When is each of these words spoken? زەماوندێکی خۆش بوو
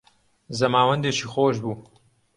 زەماوندێکی 0.57 1.29
خۆش 1.31 1.55
بوو 1.63 1.75